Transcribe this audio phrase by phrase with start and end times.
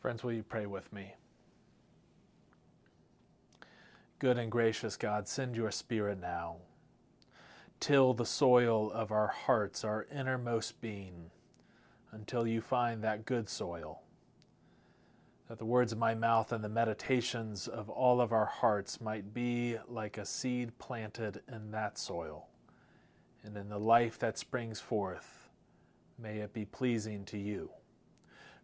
[0.00, 1.14] Friends, will you pray with me?
[4.18, 6.56] Good and gracious God, send your Spirit now.
[7.80, 11.30] Till the soil of our hearts, our innermost being,
[12.12, 14.00] until you find that good soil.
[15.48, 19.34] That the words of my mouth and the meditations of all of our hearts might
[19.34, 22.48] be like a seed planted in that soil.
[23.44, 25.48] And in the life that springs forth,
[26.18, 27.70] may it be pleasing to you.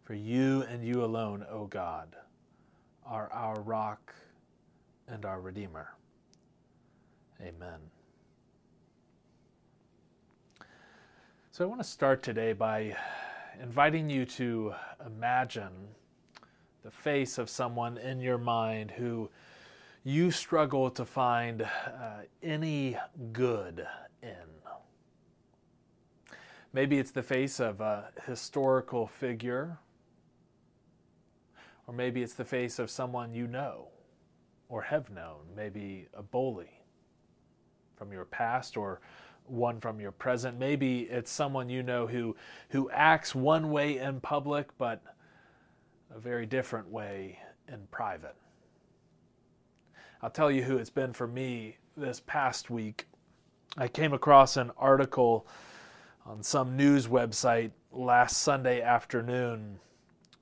[0.07, 2.15] For you and you alone, O God,
[3.05, 4.15] are our rock
[5.09, 5.95] and our Redeemer.
[7.41, 7.79] Amen.
[11.51, 12.95] So I want to start today by
[13.61, 15.89] inviting you to imagine
[16.83, 19.29] the face of someone in your mind who
[20.05, 22.95] you struggle to find uh, any
[23.33, 23.85] good
[24.23, 24.31] in.
[26.71, 29.79] Maybe it's the face of a historical figure
[31.87, 33.87] or maybe it's the face of someone you know
[34.69, 36.81] or have known, maybe a bully
[37.95, 38.99] from your past or
[39.45, 40.59] one from your present.
[40.59, 42.35] Maybe it's someone you know who,
[42.69, 45.01] who acts one way in public, but
[46.13, 48.35] a very different way in private.
[50.21, 53.07] I'll tell you who it's been for me this past week.
[53.77, 55.47] I came across an article
[56.25, 59.79] on some news website last Sunday afternoon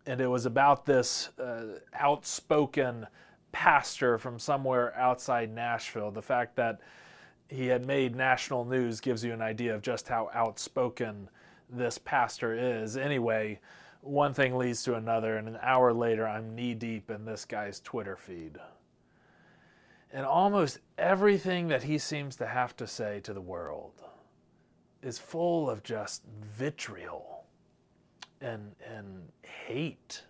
[0.05, 3.07] and it was about this uh, outspoken
[3.51, 6.11] pastor from somewhere outside Nashville.
[6.11, 6.79] The fact that
[7.49, 11.29] he had made national news gives you an idea of just how outspoken
[11.69, 12.97] this pastor is.
[12.97, 13.59] Anyway,
[14.01, 17.79] one thing leads to another, and an hour later, I'm knee deep in this guy's
[17.79, 18.57] Twitter feed.
[20.11, 24.03] And almost everything that he seems to have to say to the world
[25.01, 26.23] is full of just
[26.57, 27.34] vitriol
[28.41, 30.23] and and hate.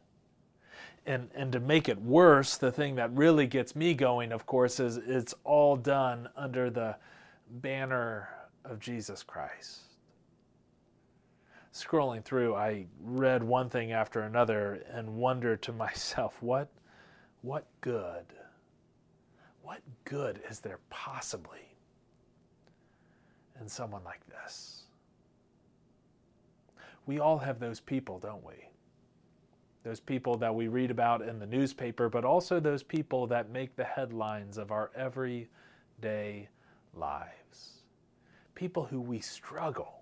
[1.06, 4.80] And and to make it worse, the thing that really gets me going, of course,
[4.80, 6.96] is it's all done under the
[7.50, 8.30] banner
[8.64, 9.82] of Jesus Christ.
[11.74, 16.70] Scrolling through, I read one thing after another and wondered to myself, what
[17.42, 18.26] what good?
[19.62, 21.76] What good is there possibly
[23.60, 24.85] in someone like this?
[27.06, 28.54] We all have those people, don't we?
[29.84, 33.76] Those people that we read about in the newspaper, but also those people that make
[33.76, 36.50] the headlines of our everyday
[36.94, 37.84] lives.
[38.56, 40.02] People who we struggle,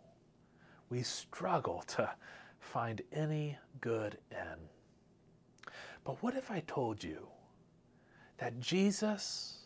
[0.90, 2.10] we struggle to
[2.60, 4.70] find any good in.
[6.06, 7.28] But what if I told you
[8.38, 9.66] that Jesus,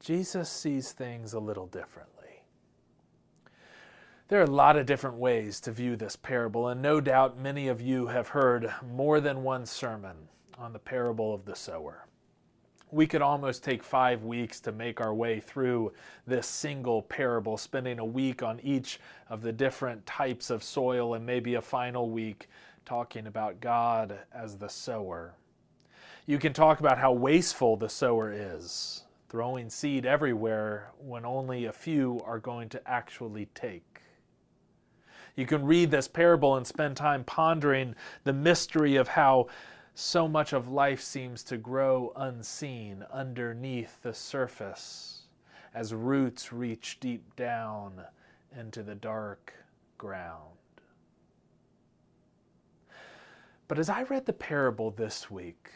[0.00, 2.19] Jesus sees things a little differently?
[4.30, 7.66] There are a lot of different ways to view this parable, and no doubt many
[7.66, 12.06] of you have heard more than one sermon on the parable of the sower.
[12.92, 15.94] We could almost take five weeks to make our way through
[16.28, 21.26] this single parable, spending a week on each of the different types of soil and
[21.26, 22.48] maybe a final week
[22.84, 25.34] talking about God as the sower.
[26.26, 31.72] You can talk about how wasteful the sower is, throwing seed everywhere when only a
[31.72, 33.89] few are going to actually take.
[35.40, 39.46] You can read this parable and spend time pondering the mystery of how
[39.94, 45.22] so much of life seems to grow unseen underneath the surface
[45.74, 48.02] as roots reach deep down
[48.54, 49.54] into the dark
[49.96, 50.58] ground.
[53.66, 55.70] But as I read the parable this week,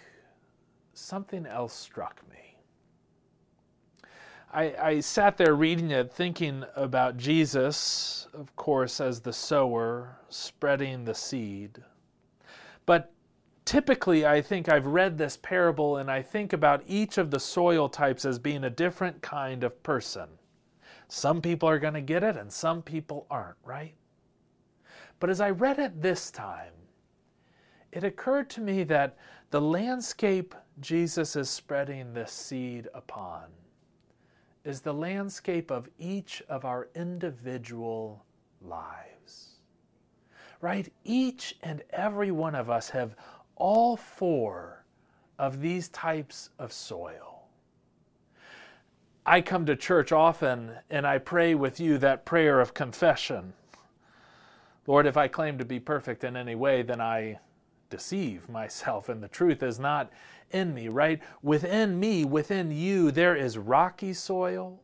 [0.92, 2.33] something else struck me.
[4.54, 11.04] I, I sat there reading it, thinking about Jesus, of course, as the sower, spreading
[11.04, 11.82] the seed.
[12.86, 13.12] But
[13.64, 17.88] typically, I think I've read this parable and I think about each of the soil
[17.88, 20.28] types as being a different kind of person.
[21.08, 23.94] Some people are going to get it and some people aren't, right?
[25.18, 26.74] But as I read it this time,
[27.90, 29.16] it occurred to me that
[29.50, 33.46] the landscape Jesus is spreading this seed upon
[34.64, 38.24] is the landscape of each of our individual
[38.62, 39.56] lives.
[40.60, 40.90] Right?
[41.04, 43.14] Each and every one of us have
[43.56, 44.84] all four
[45.38, 47.42] of these types of soil.
[49.26, 53.54] I come to church often and I pray with you that prayer of confession.
[54.86, 57.38] Lord, if I claim to be perfect in any way, then I
[57.94, 60.10] deceive myself, and the truth is not
[60.50, 61.22] in me, right?
[61.42, 64.80] Within me, within you, there is rocky soil.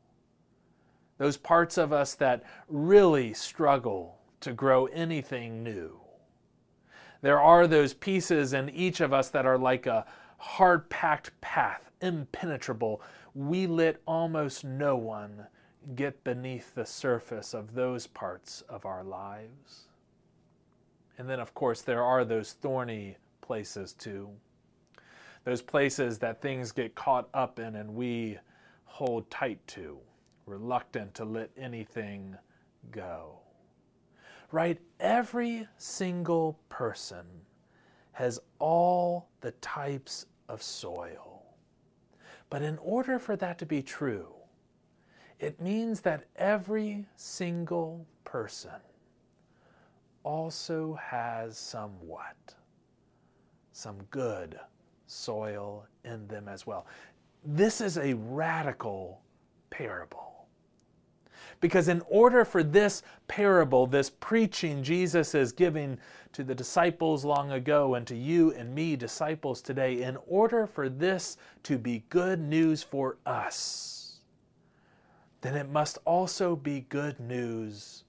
[1.18, 5.98] Those parts of us that really struggle to grow anything new.
[7.20, 10.06] There are those pieces in each of us that are like a
[10.38, 13.02] hard packed path, impenetrable.
[13.34, 15.48] We let almost no one
[15.96, 19.88] get beneath the surface of those parts of our lives.
[21.20, 24.30] And then, of course, there are those thorny places too.
[25.44, 28.38] Those places that things get caught up in and we
[28.86, 29.98] hold tight to,
[30.46, 32.38] reluctant to let anything
[32.90, 33.38] go.
[34.50, 34.78] Right?
[34.98, 37.26] Every single person
[38.12, 41.44] has all the types of soil.
[42.48, 44.32] But in order for that to be true,
[45.38, 48.80] it means that every single person
[50.22, 52.54] also has some what?
[53.72, 54.58] Some good
[55.06, 56.86] soil in them as well.
[57.44, 59.22] This is a radical
[59.70, 60.46] parable.
[61.60, 65.98] Because in order for this parable, this preaching Jesus is giving
[66.32, 70.88] to the disciples long ago and to you and me, disciples today, in order for
[70.88, 74.20] this to be good news for us,
[75.42, 78.04] then it must also be good news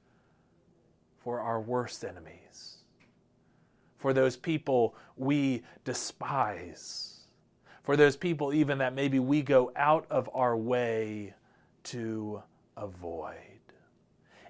[1.23, 2.77] for our worst enemies,
[3.97, 7.27] for those people we despise,
[7.83, 11.33] for those people even that maybe we go out of our way
[11.83, 12.41] to
[12.77, 13.35] avoid.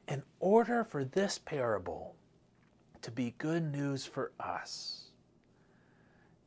[0.08, 2.16] In order for this parable
[3.02, 5.12] to be good news for us,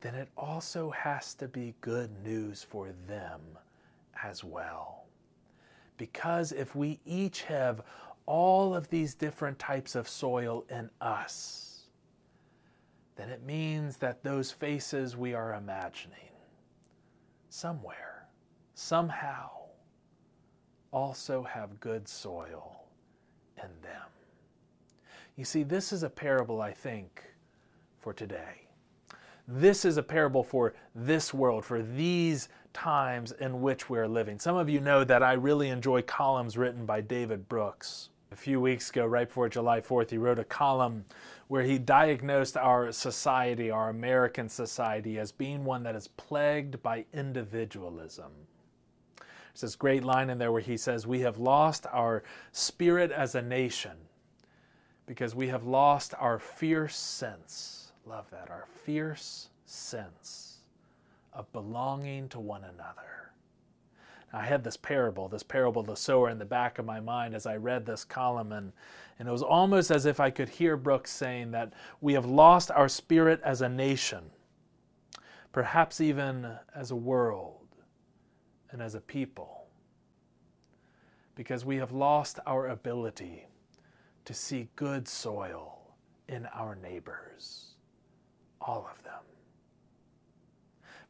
[0.01, 3.41] then it also has to be good news for them
[4.23, 5.05] as well.
[5.97, 7.81] Because if we each have
[8.25, 11.87] all of these different types of soil in us,
[13.15, 16.31] then it means that those faces we are imagining
[17.49, 18.27] somewhere,
[18.73, 19.49] somehow,
[20.91, 22.83] also have good soil
[23.57, 24.07] in them.
[25.37, 27.23] You see, this is a parable, I think,
[27.99, 28.67] for today.
[29.47, 34.39] This is a parable for this world, for these times in which we're living.
[34.39, 38.09] Some of you know that I really enjoy columns written by David Brooks.
[38.31, 41.05] A few weeks ago, right before July 4th, he wrote a column
[41.47, 47.05] where he diagnosed our society, our American society, as being one that is plagued by
[47.13, 48.31] individualism.
[49.19, 53.35] There's this great line in there where he says, We have lost our spirit as
[53.35, 53.95] a nation
[55.05, 57.93] because we have lost our fierce sense.
[58.05, 60.57] Love that, our fierce sense
[61.31, 63.24] of belonging to one another.
[64.35, 67.35] I had this parable, this parable of the sower, in the back of my mind
[67.35, 68.73] as I read this column, and,
[69.17, 72.69] and it was almost as if I could hear Brooks saying that we have lost
[72.71, 74.23] our spirit as a nation,
[75.51, 77.67] perhaps even as a world
[78.71, 79.65] and as a people
[81.35, 83.47] because we have lost our ability
[84.23, 85.95] to see good soil
[86.27, 87.75] in our neighbors,
[88.61, 89.13] all of them.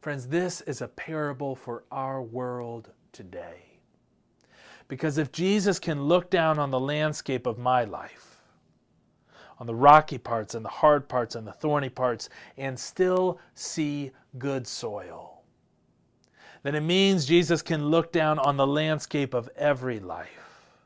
[0.00, 3.62] Friends, this is a parable for our world today.
[4.88, 8.42] Because if Jesus can look down on the landscape of my life,
[9.58, 12.28] on the rocky parts and the hard parts and the thorny parts,
[12.58, 15.42] and still see good soil,
[16.62, 20.76] then it means Jesus can look down on the landscape of every life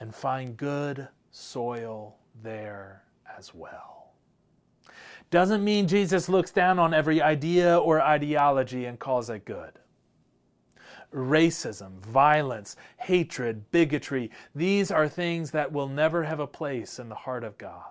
[0.00, 3.04] and find good soil there
[3.38, 4.14] as well.
[5.30, 9.78] Doesn't mean Jesus looks down on every idea or ideology and calls it good.
[11.14, 17.14] Racism, violence, hatred, bigotry, these are things that will never have a place in the
[17.14, 17.84] heart of God.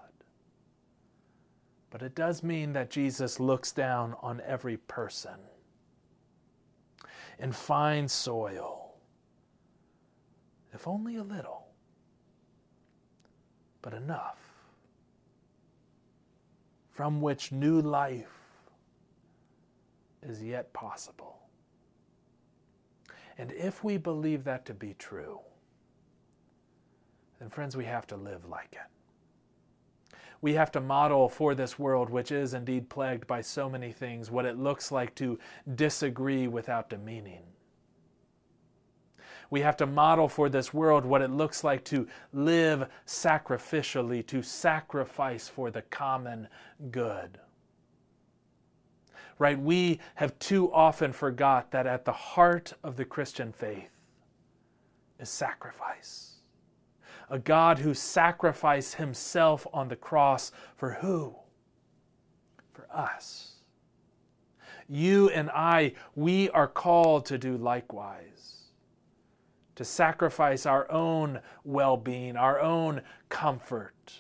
[1.92, 5.36] But it does mean that Jesus looks down on every person
[7.38, 8.94] and fine soil,
[10.74, 11.68] if only a little,
[13.82, 14.40] but enough,
[16.92, 18.38] from which new life
[20.22, 21.40] is yet possible.
[23.38, 25.40] And if we believe that to be true,
[27.40, 28.92] then, friends, we have to live like it
[30.42, 34.32] we have to model for this world, which is indeed plagued by so many things,
[34.32, 35.40] what it looks like to
[35.76, 37.44] disagree without demeaning.
[39.52, 44.42] We have to model for this world what it looks like to live sacrificially, to
[44.42, 46.48] sacrifice for the common
[46.90, 47.38] good.
[49.42, 49.60] Right?
[49.60, 53.90] We have too often forgot that at the heart of the Christian faith
[55.20, 56.36] is sacrifice
[57.28, 61.34] a God who sacrificed himself on the cross for who?
[62.72, 63.54] For us.
[64.88, 68.66] You and I, we are called to do likewise,
[69.76, 74.14] to sacrifice our own well being, our own comfort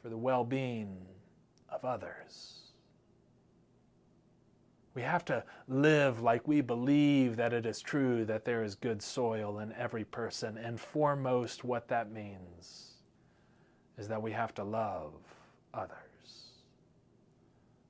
[0.00, 0.96] for the well being
[1.68, 2.69] of of others.
[4.94, 9.00] We have to live like we believe that it is true that there is good
[9.00, 10.58] soil in every person.
[10.58, 12.94] And foremost, what that means
[13.98, 15.12] is that we have to love
[15.72, 15.96] others.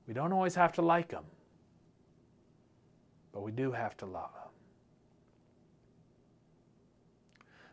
[0.07, 1.25] We don't always have to like them,
[3.31, 4.51] but we do have to love them.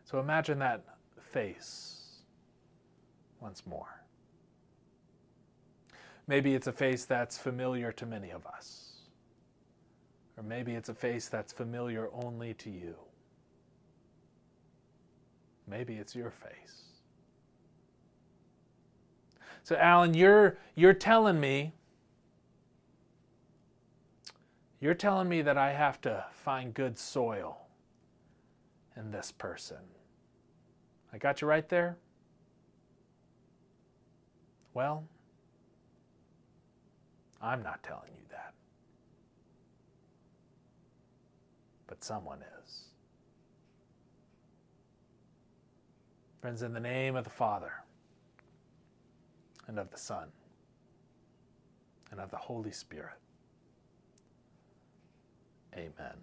[0.05, 0.85] So imagine that
[1.21, 2.23] face
[3.41, 4.03] once more.
[6.27, 8.88] Maybe it's a face that's familiar to many of us.
[10.38, 12.95] Or maybe it's a face that's familiar only to you.
[15.66, 16.85] Maybe it's your face.
[19.64, 21.75] So, Alan, you're, you're telling me,
[24.80, 27.59] you're telling me that I have to find good soil
[28.97, 29.78] in this person.
[31.12, 31.99] I got you right there?
[34.73, 35.04] Well,
[37.42, 38.54] I'm not telling you that.
[41.88, 42.85] But someone is.
[46.40, 47.73] Friends, in the name of the Father,
[49.66, 50.28] and of the Son,
[52.12, 53.18] and of the Holy Spirit,
[55.75, 56.14] amen.